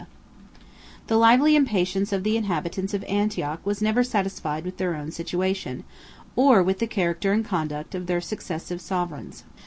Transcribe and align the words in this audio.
]The 1.09 1.15
lively 1.17 1.55
impatience 1.55 2.11
of 2.11 2.23
the 2.23 2.35
inhabitants 2.35 2.95
of 2.95 3.03
Antioch 3.03 3.63
was 3.63 3.83
never 3.83 4.03
satisfied 4.03 4.65
with 4.65 4.77
their 4.77 4.95
own 4.95 5.11
situation, 5.11 5.83
or 6.35 6.63
with 6.63 6.79
the 6.79 6.87
character 6.87 7.31
and 7.33 7.45
conduct 7.45 7.93
of 7.93 8.07
their 8.07 8.19
successive 8.19 8.81
sovereigns. 8.81 9.43